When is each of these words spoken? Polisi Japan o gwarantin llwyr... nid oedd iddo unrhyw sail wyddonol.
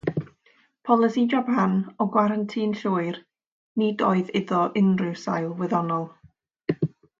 Polisi 0.87 1.25
Japan 1.33 1.75
o 1.97 2.07
gwarantin 2.15 2.73
llwyr... 2.79 3.21
nid 3.83 4.03
oedd 4.09 4.33
iddo 4.41 4.65
unrhyw 4.83 5.15
sail 5.27 5.49
wyddonol. 5.63 6.11